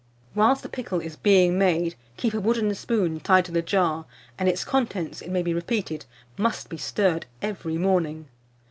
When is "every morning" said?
7.43-8.27